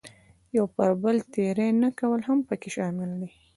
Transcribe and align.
یو 0.57 0.65
پر 0.75 0.89
بل 1.01 1.17
تېری 1.33 1.69
نه 1.81 1.89
کول 1.99 2.21
هم 2.27 2.39
پکې 2.47 2.69
شامل 2.75 3.09
دي. 3.19 3.29